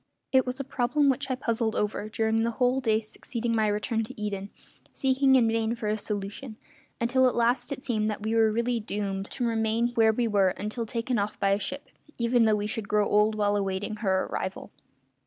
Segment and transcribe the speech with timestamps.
[0.31, 4.03] It was a problem which I puzzled over during the whole day succeeding my return
[4.05, 4.49] to Eden,
[4.91, 6.57] seeking in vain for a solution,
[6.99, 10.55] until at last it seemed that we were really doomed to remain where we were
[10.57, 14.23] until taken off by a ship, even though we should grow old while awaiting her
[14.23, 14.71] arrival.